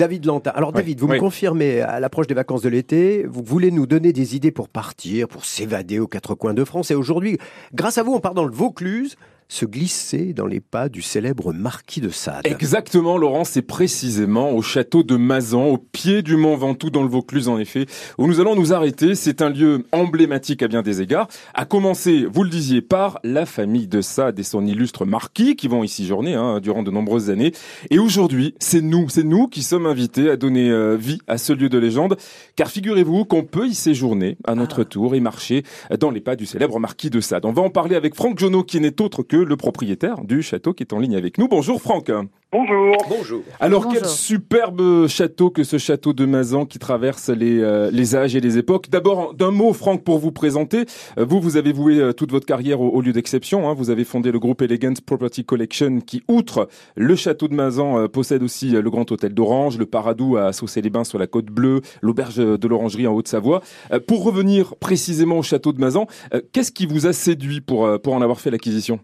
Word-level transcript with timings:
David 0.00 0.24
Lantin. 0.24 0.52
Alors 0.54 0.72
David, 0.72 0.98
vous 0.98 1.08
me 1.08 1.18
confirmez, 1.18 1.82
à 1.82 2.00
l'approche 2.00 2.26
des 2.26 2.32
vacances 2.32 2.62
de 2.62 2.70
l'été, 2.70 3.26
vous 3.28 3.42
voulez 3.44 3.70
nous 3.70 3.86
donner 3.86 4.14
des 4.14 4.34
idées 4.34 4.50
pour 4.50 4.70
partir, 4.70 5.28
pour 5.28 5.44
s'évader 5.44 5.98
aux 5.98 6.06
quatre 6.06 6.34
coins 6.34 6.54
de 6.54 6.64
France. 6.64 6.90
Et 6.90 6.94
aujourd'hui, 6.94 7.36
grâce 7.74 7.98
à 7.98 8.02
vous, 8.02 8.14
on 8.14 8.20
part 8.20 8.32
dans 8.32 8.46
le 8.46 8.50
Vaucluse 8.50 9.16
se 9.50 9.66
glisser 9.66 10.32
dans 10.32 10.46
les 10.46 10.60
pas 10.60 10.88
du 10.88 11.02
célèbre 11.02 11.52
marquis 11.52 12.00
de 12.00 12.08
Sade. 12.08 12.46
Exactement, 12.46 13.18
Laurent, 13.18 13.42
c'est 13.42 13.62
précisément 13.62 14.52
au 14.52 14.62
château 14.62 15.02
de 15.02 15.16
Mazan, 15.16 15.66
au 15.66 15.76
pied 15.76 16.22
du 16.22 16.36
mont 16.36 16.56
Ventoux, 16.56 16.90
dans 16.90 17.02
le 17.02 17.08
Vaucluse 17.08 17.48
en 17.48 17.58
effet, 17.58 17.86
où 18.16 18.28
nous 18.28 18.40
allons 18.40 18.54
nous 18.54 18.72
arrêter. 18.72 19.16
C'est 19.16 19.42
un 19.42 19.50
lieu 19.50 19.84
emblématique 19.90 20.62
à 20.62 20.68
bien 20.68 20.82
des 20.82 21.02
égards, 21.02 21.26
à 21.52 21.64
commencer, 21.64 22.26
vous 22.32 22.44
le 22.44 22.48
disiez, 22.48 22.80
par 22.80 23.18
la 23.24 23.44
famille 23.44 23.88
de 23.88 24.00
Sade 24.00 24.38
et 24.38 24.44
son 24.44 24.64
illustre 24.64 25.04
marquis, 25.04 25.56
qui 25.56 25.66
vont 25.66 25.82
ici 25.82 26.06
journer 26.06 26.34
hein, 26.34 26.60
durant 26.60 26.84
de 26.84 26.92
nombreuses 26.92 27.28
années. 27.28 27.52
Et 27.90 27.98
aujourd'hui, 27.98 28.54
c'est 28.60 28.80
nous, 28.80 29.08
c'est 29.08 29.24
nous 29.24 29.48
qui 29.48 29.64
sommes 29.64 29.86
invités 29.86 30.30
à 30.30 30.36
donner 30.36 30.70
euh, 30.70 30.96
vie 30.96 31.18
à 31.26 31.38
ce 31.38 31.52
lieu 31.52 31.68
de 31.68 31.78
légende, 31.78 32.16
car 32.54 32.70
figurez-vous 32.70 33.24
qu'on 33.24 33.42
peut 33.42 33.66
y 33.66 33.74
séjourner 33.74 34.36
à 34.44 34.54
notre 34.54 34.82
ah. 34.82 34.84
tour 34.84 35.16
et 35.16 35.20
marcher 35.20 35.64
dans 35.98 36.10
les 36.10 36.20
pas 36.20 36.36
du 36.36 36.46
célèbre 36.46 36.78
marquis 36.78 37.10
de 37.10 37.20
Sade. 37.20 37.44
On 37.44 37.52
va 37.52 37.62
en 37.62 37.70
parler 37.70 37.96
avec 37.96 38.14
Franck 38.14 38.38
Jonot, 38.38 38.62
qui 38.62 38.78
n'est 38.78 39.00
autre 39.00 39.24
que 39.24 39.39
le 39.44 39.56
propriétaire 39.56 40.24
du 40.24 40.42
château 40.42 40.72
qui 40.72 40.82
est 40.82 40.92
en 40.92 40.98
ligne 40.98 41.16
avec 41.16 41.38
nous. 41.38 41.48
Bonjour 41.48 41.80
Franck. 41.80 42.10
Bonjour. 42.52 42.96
Bonjour. 43.08 43.42
Alors 43.60 43.86
quel 43.88 44.04
superbe 44.04 45.06
château 45.06 45.50
que 45.50 45.62
ce 45.62 45.78
château 45.78 46.12
de 46.12 46.26
Mazan 46.26 46.66
qui 46.66 46.80
traverse 46.80 47.28
les, 47.28 47.60
euh, 47.60 47.90
les 47.92 48.16
âges 48.16 48.34
et 48.34 48.40
les 48.40 48.58
époques. 48.58 48.90
D'abord 48.90 49.34
d'un 49.34 49.52
mot 49.52 49.72
Franck 49.72 50.02
pour 50.02 50.18
vous 50.18 50.32
présenter. 50.32 50.84
Euh, 51.16 51.24
vous, 51.24 51.40
vous 51.40 51.56
avez 51.56 51.72
voué 51.72 52.00
euh, 52.00 52.12
toute 52.12 52.32
votre 52.32 52.46
carrière 52.46 52.80
au, 52.80 53.00
lieu 53.00 53.12
d'exception. 53.12 53.68
Hein. 53.68 53.74
Vous 53.74 53.90
avez 53.90 54.02
fondé 54.02 54.32
le 54.32 54.40
groupe 54.40 54.62
Elegant 54.62 54.94
Property 55.06 55.44
Collection 55.44 56.00
qui, 56.00 56.24
outre 56.26 56.68
le 56.96 57.14
château 57.14 57.46
de 57.46 57.54
Mazan, 57.54 58.08
possède 58.08 58.42
aussi 58.42 58.70
le 58.70 58.90
Grand 58.90 59.10
Hôtel 59.12 59.32
d'Orange, 59.32 59.78
le 59.78 59.86
Paradou 59.86 60.36
à 60.36 60.52
Saucé-les-Bains 60.52 61.04
sur 61.04 61.18
la 61.20 61.28
côte 61.28 61.46
bleue, 61.46 61.82
l'auberge 62.02 62.36
de 62.36 62.68
l'Orangerie 62.68 63.06
en 63.06 63.14
Haute-Savoie. 63.14 63.62
pour 64.08 64.24
revenir 64.24 64.74
précisément 64.76 65.38
au 65.38 65.42
château 65.42 65.72
de 65.72 65.80
Mazan, 65.80 66.06
qu'est-ce 66.52 66.72
qui 66.72 66.86
vous 66.86 67.06
a 67.06 67.12
séduit 67.12 67.60
pour, 67.60 67.88
pour 68.00 68.14
en 68.14 68.22
avoir 68.22 68.40
fait 68.40 68.50
l'acquisition? 68.50 68.98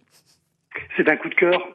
C'est 0.97 1.09
un 1.09 1.17
coup 1.17 1.29
de 1.29 1.35
cœur. 1.35 1.69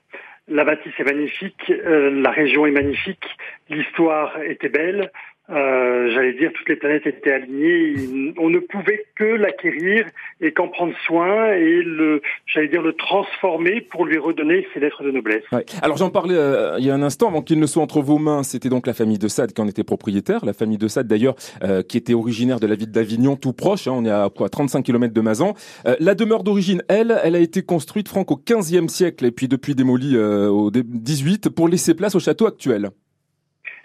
La 0.48 0.64
bâtisse 0.64 0.94
est 0.98 1.04
magnifique, 1.04 1.70
euh, 1.70 2.10
la 2.10 2.32
région 2.32 2.66
est 2.66 2.72
magnifique, 2.72 3.26
l'histoire 3.70 4.42
était 4.42 4.70
belle, 4.70 5.12
euh, 5.52 6.12
j'allais 6.14 6.34
dire, 6.34 6.52
toutes 6.54 6.70
les 6.70 6.76
planètes 6.76 7.06
étaient 7.06 7.34
alignées. 7.34 8.34
On 8.38 8.50
ne 8.50 8.60
pouvait 8.60 9.06
que 9.16 9.24
l'acquérir 9.24 10.06
et 10.40 10.54
qu'en 10.54 10.70
prendre 10.70 10.94
soin 11.06 11.54
et 11.54 11.82
le, 11.84 12.22
j'allais 12.46 12.70
dire, 12.70 12.82
le 12.82 12.94
transformer 12.94 13.82
pour 13.82 14.06
lui 14.06 14.18
redonner 14.18 14.66
ses 14.74 14.80
lettres 14.80 15.04
de 15.04 15.12
noblesse. 15.12 15.44
Alors 15.82 15.98
j'en 15.98 16.10
parlais 16.10 16.36
euh, 16.36 16.78
il 16.80 16.86
y 16.86 16.90
a 16.90 16.94
un 16.94 17.04
instant, 17.04 17.28
avant 17.28 17.42
qu'il 17.42 17.60
ne 17.60 17.66
soit 17.66 17.84
entre 17.84 18.02
vos 18.02 18.18
mains, 18.18 18.44
c'était 18.44 18.70
donc 18.70 18.88
la 18.88 18.94
famille 18.94 19.20
de 19.20 19.28
Sade 19.28 19.52
qui 19.52 19.62
en 19.62 19.68
était 19.68 19.84
propriétaire. 19.84 20.46
La 20.46 20.54
famille 20.54 20.78
de 20.78 20.88
Sade 20.88 21.08
d'ailleurs, 21.08 21.36
euh, 21.64 21.82
qui 21.84 21.98
était 21.98 22.14
originaire 22.14 22.60
de 22.60 22.68
la 22.68 22.76
ville 22.76 22.92
d'Avignon, 22.92 23.36
tout 23.36 23.54
proche. 23.54 23.88
Hein, 23.88 23.94
on 23.96 24.06
est 24.06 24.12
à 24.12 24.30
quoi 24.34 24.48
35 24.48 24.84
km 24.84 25.14
de 25.14 25.22
Mazan. 25.22 25.54
la 26.00 26.16
demeure 26.16 26.44
d'origine, 26.44 26.82
elle, 26.88 27.20
elle 27.24 27.36
a 27.36 27.40
été 27.40 27.62
construite, 27.62 28.08
Franck, 28.08 28.32
au 28.32 28.36
15e 28.38 28.88
siècle 28.88 29.26
et 29.26 29.32
puis 29.32 29.48
depuis 29.48 29.76
démolie 29.76 30.18
au 30.18 30.72
18 30.72 31.50
pour 31.50 31.68
laisser 31.68 31.94
place 31.94 32.16
au 32.16 32.20
château 32.20 32.48
actuel. 32.48 32.92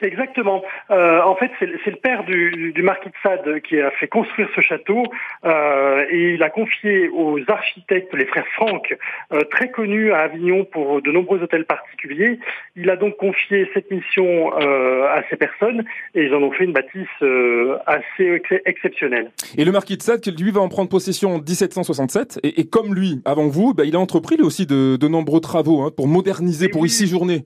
Exactement. 0.03 0.63
Euh, 0.91 1.23
en 1.23 1.37
fait, 1.37 1.51
c'est 1.59 1.91
le 1.91 1.97
père 1.97 2.25
du, 2.25 2.73
du, 2.73 2.83
marquis 2.83 3.09
de 3.09 3.15
Sade 3.23 3.61
qui 3.63 3.81
a 3.81 3.91
fait 3.93 4.09
construire 4.09 4.49
ce 4.55 4.61
château 4.61 5.05
euh, 5.45 6.05
et 6.11 6.35
il 6.35 6.43
a 6.43 6.51
confié 6.51 7.09
aux 7.09 7.39
architectes, 7.49 8.13
les 8.15 8.27
frères 8.27 8.47
Franck, 8.55 8.97
euh, 9.33 9.41
très 9.51 9.71
connus 9.71 10.13
à 10.13 10.21
Avignon 10.21 10.65
pour 10.65 11.01
de 11.01 11.11
nombreux 11.11 11.43
hôtels 11.43 11.65
particuliers. 11.65 12.39
Il 12.77 12.91
a 12.91 12.97
donc 12.97 13.17
confié 13.17 13.69
cette 13.73 13.91
mission 13.91 14.53
euh, 14.61 15.07
à 15.09 15.23
ces 15.31 15.37
personnes 15.37 15.85
et 16.15 16.25
ils 16.25 16.35
en 16.35 16.43
ont 16.43 16.53
fait 16.53 16.65
une 16.65 16.73
bâtisse 16.73 17.07
euh, 17.23 17.79
assez 17.87 18.43
exceptionnelle. 18.67 19.31
Et 19.57 19.65
le 19.65 19.73
marquis 19.73 19.97
de 19.97 20.03
Sade, 20.03 20.23
lui, 20.39 20.51
va 20.51 20.61
en 20.61 20.69
prendre 20.69 20.89
possession 20.89 21.37
en 21.37 21.39
1767 21.39 22.41
et, 22.43 22.61
et 22.61 22.69
comme 22.69 22.95
lui, 22.95 23.23
avant 23.25 23.49
vous, 23.49 23.73
bah, 23.73 23.85
il 23.85 23.97
a 23.97 23.99
entrepris 23.99 24.37
lui 24.37 24.45
aussi 24.45 24.67
de, 24.67 24.97
de 24.97 25.09
nombreux 25.09 25.41
travaux 25.41 25.83
hein, 25.83 25.91
pour 25.97 26.07
moderniser, 26.07 26.69
pour 26.69 26.85
y 26.85 26.91
séjourner. 26.91 27.45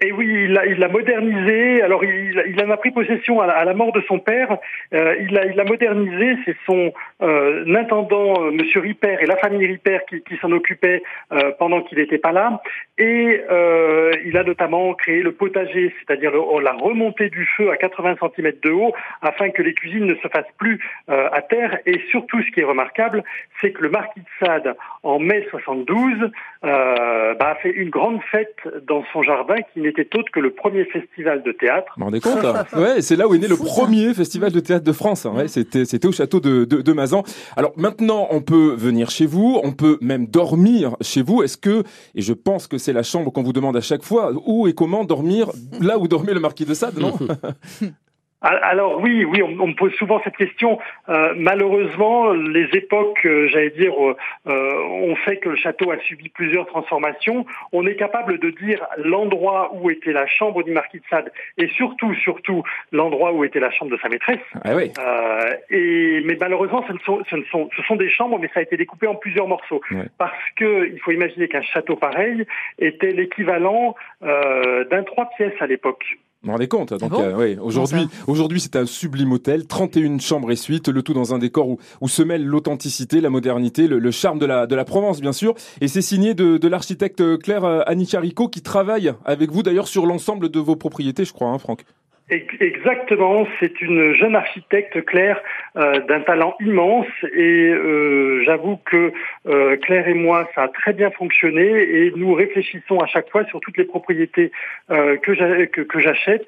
Et 0.00 0.12
oui, 0.12 0.26
il 0.26 0.52
l'a 0.52 0.66
il 0.66 0.78
modernisé. 0.92 1.80
Alors, 1.80 2.04
il, 2.04 2.44
il, 2.48 2.62
en 2.62 2.70
a 2.70 2.76
pris 2.76 2.90
possession 2.90 3.40
à 3.40 3.64
la, 3.64 3.74
mort 3.74 3.92
de 3.92 4.02
son 4.02 4.18
père. 4.18 4.58
Euh, 4.92 5.16
il 5.20 5.32
l'a 5.32 5.46
il 5.46 5.56
modernisé. 5.66 6.36
C'est 6.44 6.56
son 6.66 6.92
euh, 7.22 7.74
intendant, 7.74 8.44
euh, 8.44 8.50
Monsieur 8.50 8.80
Ripper, 8.80 9.16
et 9.20 9.26
la 9.26 9.36
famille 9.38 9.66
Ripper 9.66 10.00
qui, 10.08 10.20
qui 10.20 10.36
s'en 10.36 10.52
occupait 10.52 11.02
euh, 11.32 11.50
pendant 11.58 11.80
qu'il 11.80 11.96
n'était 11.96 12.18
pas 12.18 12.32
là. 12.32 12.60
Et 12.98 13.40
euh, 13.50 14.12
il 14.26 14.36
a 14.36 14.42
notamment 14.42 14.92
créé 14.92 15.22
le 15.22 15.32
potager, 15.32 15.94
c'est-à-dire 15.98 16.32
la 16.60 16.72
remontée 16.72 17.30
du 17.30 17.46
feu 17.56 17.70
à 17.70 17.76
80 17.76 18.16
cm 18.20 18.52
de 18.62 18.70
haut, 18.70 18.92
afin 19.22 19.48
que 19.48 19.62
les 19.62 19.72
cuisines 19.72 20.04
ne 20.04 20.14
se 20.16 20.28
fassent 20.28 20.44
plus 20.58 20.78
à 21.08 21.40
terre. 21.42 21.78
Et 21.86 22.00
surtout, 22.10 22.42
ce 22.42 22.50
qui 22.50 22.60
est 22.60 22.64
remarquable, 22.64 23.22
c'est 23.60 23.72
que 23.72 23.82
le 23.82 23.90
marquis 23.90 24.20
de 24.20 24.46
Sade, 24.46 24.76
en 25.02 25.18
mai 25.18 25.46
72, 25.50 26.30
bah, 26.66 27.50
a 27.50 27.54
fait 27.56 27.70
une 27.70 27.90
grande 27.90 28.20
fête 28.30 28.56
dans 28.86 29.04
son 29.12 29.22
jardin 29.22 29.56
qui 29.72 29.80
n'était 29.80 30.08
autre 30.16 30.30
que 30.32 30.40
le 30.40 30.50
premier 30.50 30.84
festival 30.84 31.42
de 31.42 31.52
théâtre. 31.52 31.92
Vous 31.96 32.00
vous 32.00 32.04
rendez 32.06 32.20
compte 32.20 32.44
hein 32.44 32.64
Ouais, 32.76 33.00
c'est 33.00 33.16
là 33.16 33.28
où 33.28 33.34
est 33.34 33.38
né 33.38 33.48
le 33.48 33.56
premier 33.56 34.14
festival 34.14 34.52
de 34.52 34.60
théâtre 34.60 34.84
de 34.84 34.92
France. 34.92 35.26
Hein. 35.26 35.34
Ouais, 35.34 35.48
c'était 35.48 35.84
c'était 35.84 36.06
au 36.06 36.12
château 36.12 36.40
de, 36.40 36.64
de, 36.64 36.82
de, 36.82 36.92
Mazan. 36.92 37.22
Alors 37.56 37.72
maintenant, 37.76 38.28
on 38.30 38.40
peut 38.40 38.74
venir 38.74 39.10
chez 39.10 39.26
vous, 39.26 39.60
on 39.62 39.72
peut 39.72 39.98
même 40.00 40.26
dormir 40.26 40.96
chez 41.00 41.22
vous. 41.22 41.42
Est-ce 41.42 41.56
que 41.56 41.82
et 42.14 42.22
je 42.22 42.32
pense 42.32 42.66
que 42.66 42.78
c'est 42.78 42.92
la 42.92 43.02
chambre 43.02 43.32
qu'on 43.32 43.42
vous 43.42 43.52
demande 43.52 43.76
à 43.76 43.80
chaque 43.80 44.02
fois 44.02 44.32
où 44.46 44.66
et 44.66 44.74
comment 44.74 45.04
dormir 45.04 45.50
là 45.80 45.98
où 45.98 46.08
dormait 46.08 46.34
le 46.34 46.40
marquis 46.40 46.64
de 46.64 46.74
Sade, 46.74 46.98
non 46.98 47.14
Alors 48.42 49.00
oui, 49.00 49.24
oui, 49.24 49.42
on, 49.42 49.66
me 49.66 49.74
pose 49.74 49.92
souvent 49.94 50.20
cette 50.22 50.36
question. 50.36 50.78
Euh, 51.08 51.32
malheureusement, 51.36 52.32
les 52.32 52.68
époques, 52.74 53.24
euh, 53.24 53.48
j'allais 53.48 53.70
dire, 53.70 53.94
euh, 53.98 54.14
ont 55.02 55.16
fait 55.16 55.38
que 55.38 55.48
le 55.48 55.56
château 55.56 55.90
a 55.90 55.98
subi 56.00 56.28
plusieurs 56.28 56.66
transformations. 56.66 57.46
On 57.72 57.86
est 57.86 57.96
capable 57.96 58.38
de 58.38 58.50
dire 58.50 58.86
l'endroit 58.98 59.72
où 59.74 59.90
était 59.90 60.12
la 60.12 60.26
chambre 60.26 60.62
du 60.62 60.70
marquis 60.70 60.98
de 60.98 61.04
Sade 61.08 61.32
et 61.56 61.68
surtout, 61.68 62.14
surtout, 62.14 62.62
l'endroit 62.92 63.32
où 63.32 63.42
était 63.42 63.58
la 63.58 63.70
chambre 63.70 63.90
de 63.90 63.96
sa 63.96 64.10
maîtresse. 64.10 64.38
Ah 64.64 64.76
oui. 64.76 64.92
et 65.70 66.22
mais 66.26 66.36
malheureusement, 66.38 66.84
ce, 66.86 67.04
sont, 67.04 67.22
ce, 67.30 67.42
sont, 67.50 67.70
ce 67.74 67.82
sont 67.84 67.96
des 67.96 68.10
chambres, 68.10 68.38
mais 68.38 68.50
ça 68.52 68.60
a 68.60 68.62
été 68.62 68.76
découpé 68.76 69.06
en 69.06 69.14
plusieurs 69.14 69.48
morceaux 69.48 69.80
parce 70.18 70.32
que 70.56 70.90
il 70.92 71.00
faut 71.00 71.10
imaginer 71.10 71.48
qu'un 71.48 71.62
château 71.62 71.96
pareil 71.96 72.44
était 72.78 73.12
l'équivalent 73.12 73.94
d'un 74.20 75.02
trois 75.04 75.30
pièces 75.36 75.60
à 75.60 75.66
l'époque. 75.66 76.04
Vous 76.42 76.48
vous 76.48 76.52
rendez 76.52 76.68
compte 76.68 76.92
Donc, 76.94 77.12
ah 77.14 77.20
euh, 77.20 77.34
oui, 77.36 77.58
aujourd'hui, 77.60 78.08
aujourd'hui, 78.26 78.60
c'est 78.60 78.76
un 78.76 78.86
sublime 78.86 79.32
hôtel, 79.32 79.66
31 79.66 80.18
chambres 80.18 80.52
et 80.52 80.56
suites, 80.56 80.88
le 80.88 81.02
tout 81.02 81.14
dans 81.14 81.34
un 81.34 81.38
décor 81.38 81.68
où, 81.68 81.78
où 82.00 82.08
se 82.08 82.22
mêle 82.22 82.44
l'authenticité, 82.44 83.20
la 83.20 83.30
modernité, 83.30 83.88
le, 83.88 84.10
charme 84.10 84.38
de 84.38 84.46
la, 84.46 84.66
de 84.66 84.74
la 84.74 84.84
Provence, 84.84 85.20
bien 85.20 85.32
sûr. 85.32 85.54
Et 85.80 85.88
c'est 85.88 86.02
signé 86.02 86.34
de, 86.34 86.56
de 86.58 86.68
l'architecte 86.68 87.38
Claire 87.38 87.64
euh, 87.64 87.80
Anicarico 87.86 88.48
qui 88.48 88.62
travaille 88.62 89.12
avec 89.24 89.50
vous 89.50 89.62
d'ailleurs 89.62 89.88
sur 89.88 90.06
l'ensemble 90.06 90.48
de 90.50 90.60
vos 90.60 90.76
propriétés, 90.76 91.24
je 91.24 91.32
crois, 91.32 91.48
hein, 91.48 91.58
Franck. 91.58 91.84
Exactement, 92.28 93.46
c'est 93.60 93.80
une 93.80 94.12
jeune 94.14 94.34
architecte 94.34 95.04
Claire 95.04 95.40
euh, 95.76 96.00
d'un 96.00 96.22
talent 96.22 96.56
immense 96.58 97.06
et 97.32 97.68
euh, 97.68 98.42
j'avoue 98.44 98.78
que 98.78 99.12
euh, 99.46 99.76
Claire 99.76 100.08
et 100.08 100.14
moi 100.14 100.50
ça 100.56 100.64
a 100.64 100.68
très 100.68 100.92
bien 100.92 101.12
fonctionné 101.12 101.62
et 101.62 102.12
nous 102.16 102.34
réfléchissons 102.34 102.98
à 102.98 103.06
chaque 103.06 103.30
fois 103.30 103.44
sur 103.44 103.60
toutes 103.60 103.76
les 103.76 103.84
propriétés 103.84 104.50
que 104.88 106.00
j'achète 106.00 106.46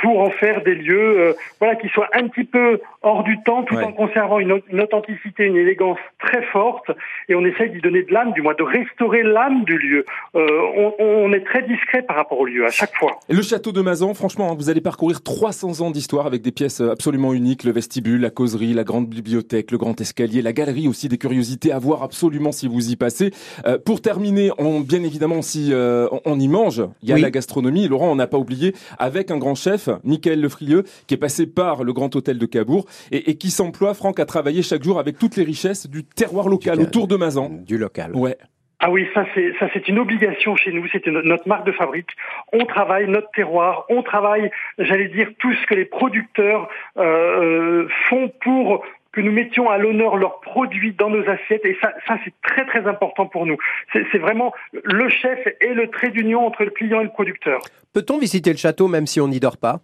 pour 0.00 0.20
en 0.20 0.30
faire 0.30 0.62
des 0.62 0.74
lieux 0.74 1.34
voilà 1.58 1.76
qui 1.76 1.88
soient 1.88 2.08
un 2.12 2.28
petit 2.28 2.44
peu 2.44 2.80
hors 3.02 3.22
du 3.22 3.42
temps 3.42 3.62
tout 3.62 3.76
en 3.76 3.92
conservant 3.92 4.38
une, 4.38 4.52
authenticité, 4.52 5.44
une 5.44 5.56
élégance 5.56 5.98
très 6.18 6.42
forte 6.46 6.90
et 7.28 7.34
on 7.34 7.44
essaye 7.44 7.70
d'y 7.70 7.80
donner 7.80 8.02
de 8.02 8.12
l'âme, 8.12 8.32
du 8.32 8.42
moins 8.42 8.54
de 8.58 8.62
restaurer 8.62 9.22
l'âme 9.22 9.64
du 9.64 9.78
lieu. 9.78 10.04
On, 10.34 10.92
on, 10.98 11.32
est 11.32 11.44
très 11.44 11.62
discret 11.62 12.02
par 12.02 12.16
rapport 12.16 12.38
au 12.38 12.46
lieu 12.46 12.64
à 12.66 12.70
chaque 12.70 12.94
fois. 12.96 13.18
le 13.28 13.42
château 13.42 13.72
de 13.72 13.82
Mazan, 13.82 14.14
franchement, 14.14 14.50
hein, 14.50 14.54
vous 14.56 14.70
allez 14.70 14.80
parcourir 14.80 15.22
300 15.22 15.80
ans 15.80 15.90
d'histoire 15.90 16.26
avec 16.26 16.42
des 16.42 16.52
pièces 16.52 16.80
absolument 16.80 17.32
uniques, 17.32 17.64
le 17.64 17.72
vestibule, 17.72 18.20
la 18.20 18.30
causerie, 18.30 18.72
la 18.72 18.84
grande 18.84 19.08
bibliothèque, 19.08 19.70
le 19.70 19.78
grand 19.78 20.00
escalier, 20.00 20.42
la 20.42 20.52
galerie 20.52 20.88
aussi 20.88 21.08
des 21.08 21.18
curiosités 21.18 21.72
à 21.72 21.78
voir 21.78 22.02
absolument 22.02 22.52
si 22.52 22.68
vous 22.68 22.90
y 22.90 22.96
passez. 22.96 23.30
Euh, 23.66 23.78
pour 23.78 24.00
terminer, 24.00 24.50
on, 24.58 24.80
bien 24.80 25.02
évidemment, 25.02 25.42
si 25.42 25.72
euh, 25.72 26.08
on, 26.24 26.38
y 26.38 26.48
mange, 26.48 26.82
il 27.02 27.08
y 27.08 27.12
a 27.12 27.18
la 27.18 27.30
gastronomie. 27.30 27.88
Laurent, 27.88 28.10
on 28.10 28.16
n'a 28.16 28.26
pas 28.26 28.38
oublié, 28.38 28.74
avec 28.98 29.30
un 29.30 29.38
grand 29.38 29.53
chef, 29.54 29.88
Michael 30.04 30.40
Lefrieux, 30.40 30.84
qui 31.06 31.14
est 31.14 31.18
passé 31.18 31.46
par 31.46 31.84
le 31.84 31.92
Grand 31.92 32.14
Hôtel 32.14 32.38
de 32.38 32.46
Cabourg 32.46 32.86
et, 33.10 33.30
et 33.30 33.36
qui 33.36 33.50
s'emploie, 33.50 33.94
Franck, 33.94 34.20
à 34.20 34.26
travailler 34.26 34.62
chaque 34.62 34.82
jour 34.82 34.98
avec 34.98 35.18
toutes 35.18 35.36
les 35.36 35.44
richesses 35.44 35.88
du 35.88 36.04
terroir 36.04 36.48
local, 36.48 36.80
autour 36.80 37.06
de 37.08 37.16
Mazan. 37.16 37.50
Du 37.66 37.78
local. 37.78 38.12
Ouais. 38.14 38.36
Ah 38.80 38.90
oui, 38.90 39.06
ça 39.14 39.24
c'est 39.34 39.52
ça 39.58 39.66
c'est 39.72 39.88
une 39.88 39.98
obligation 39.98 40.56
chez 40.56 40.70
nous, 40.70 40.86
c'est 40.92 41.06
notre 41.06 41.48
marque 41.48 41.64
de 41.64 41.72
fabrique. 41.72 42.10
On 42.52 42.66
travaille 42.66 43.08
notre 43.08 43.30
terroir, 43.30 43.86
on 43.88 44.02
travaille, 44.02 44.50
j'allais 44.78 45.08
dire 45.08 45.28
tout 45.38 45.54
ce 45.54 45.66
que 45.66 45.74
les 45.74 45.86
producteurs 45.86 46.68
euh, 46.98 47.88
font 48.08 48.30
pour 48.42 48.84
que 49.14 49.20
nous 49.20 49.32
mettions 49.32 49.70
à 49.70 49.78
l'honneur 49.78 50.16
leurs 50.16 50.40
produits 50.40 50.92
dans 50.92 51.08
nos 51.08 51.22
assiettes. 51.28 51.64
Et 51.64 51.76
ça, 51.80 51.92
c'est 52.24 52.34
très 52.42 52.66
très 52.66 52.86
important 52.86 53.26
pour 53.26 53.46
nous. 53.46 53.56
C'est 53.92 54.18
vraiment 54.18 54.52
le 54.72 55.08
chef 55.08 55.38
et 55.60 55.72
le 55.72 55.88
trait 55.88 56.10
d'union 56.10 56.46
entre 56.46 56.64
le 56.64 56.70
client 56.70 57.00
et 57.00 57.04
le 57.04 57.10
producteur. 57.10 57.60
Peut-on 57.92 58.18
visiter 58.18 58.50
le 58.50 58.58
château 58.58 58.88
même 58.88 59.06
si 59.06 59.20
on 59.20 59.28
n'y 59.28 59.40
dort 59.40 59.56
pas? 59.56 59.80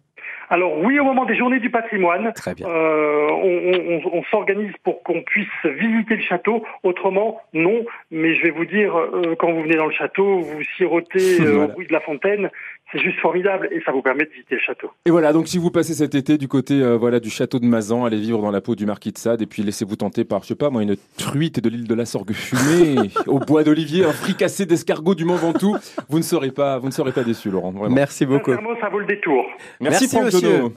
Alors 0.51 0.77
oui, 0.79 0.99
au 0.99 1.05
moment 1.05 1.27
des 1.27 1.37
journées 1.37 1.61
du 1.61 1.71
patrimoine, 1.71 2.33
euh, 2.63 3.29
on, 3.31 4.23
s'organise 4.33 4.73
pour 4.83 5.03
qu'on 5.05 5.23
puisse 5.23 5.47
visiter 5.65 6.17
le 6.17 6.23
château. 6.23 6.65
Autrement, 6.83 7.41
non. 7.55 7.85
Mais 8.11 8.35
je 8.35 8.43
vais 8.43 8.51
vous 8.51 8.65
dire, 8.65 8.97
euh, 8.97 9.37
quand 9.39 9.53
vous 9.53 9.63
venez 9.63 9.77
dans 9.77 9.87
le 9.87 9.93
château, 9.93 10.41
vous 10.41 10.63
sirotez 10.77 11.41
euh, 11.41 11.65
au 11.65 11.69
bruit 11.69 11.87
de 11.87 11.93
la 11.93 12.01
fontaine. 12.01 12.51
C'est 12.93 12.99
juste 12.99 13.21
formidable 13.21 13.69
et 13.71 13.81
ça 13.87 13.93
vous 13.93 14.03
permet 14.03 14.25
de 14.25 14.31
visiter 14.31 14.57
le 14.57 14.61
château. 14.61 14.91
Et 15.07 15.13
voilà, 15.13 15.33
donc 15.33 15.47
si 15.47 15.59
vous 15.59 15.71
passez 15.71 15.95
cet 15.95 16.17
été 16.17 16.37
du 16.39 16.49
côté 16.49 16.83
voilà 16.97 17.21
du 17.21 17.31
château 17.31 17.61
de 17.61 17.65
Mazan, 17.65 18.05
allez 18.05 18.19
vivre 18.19 18.43
dans 18.43 18.51
la 18.51 18.61
peau 18.61 18.75
du 18.75 18.85
marquis 18.85 19.13
de 19.13 19.19
Sade 19.19 19.41
et 19.43 19.47
puis 19.47 19.63
laissez-vous 19.63 19.95
tenter 19.95 20.25
par, 20.25 20.43
je 20.43 20.49
sais 20.49 20.55
pas 20.57 20.71
moi, 20.71 20.83
une 20.83 20.97
truite 21.17 21.63
de 21.63 21.69
l'île 21.69 21.87
de 21.87 21.95
la 21.95 22.05
Sorgue 22.05 22.33
fumée, 22.33 22.97
au 23.29 23.39
bois 23.39 23.63
d'olivier, 23.63 24.05
un 24.05 24.13
fricassé 24.13 24.67
d'escargot 24.67 25.15
du 25.15 25.25
Mont 25.25 25.37
Ventoux. 25.37 25.77
Vous 26.09 26.19
ne 26.19 26.25
serez 26.25 26.51
pas, 26.51 26.79
vous 26.79 26.89
ne 26.89 26.93
serez 26.93 27.13
pas 27.13 27.23
déçu, 27.23 27.49
Laurent. 27.49 27.73
Merci 27.89 28.27
beaucoup. 28.27 28.51
ça 28.81 28.89
vaut 28.89 28.99
le 28.99 29.07
détour. 29.07 29.47
Merci, 29.81 30.09
Merci 30.13 30.40
monsieur. 30.43 30.69